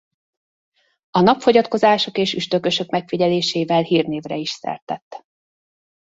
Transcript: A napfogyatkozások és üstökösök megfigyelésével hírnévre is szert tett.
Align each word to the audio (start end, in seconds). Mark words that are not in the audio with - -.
A 1.11 1.21
napfogyatkozások 1.21 2.17
és 2.17 2.33
üstökösök 2.33 2.89
megfigyelésével 2.89 3.81
hírnévre 3.81 4.35
is 4.35 4.49
szert 4.49 4.85
tett. 4.85 5.25